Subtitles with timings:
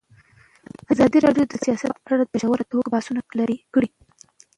[0.93, 3.21] ازادي راډیو د سیاست په اړه په ژوره توګه بحثونه
[3.73, 3.87] کړي.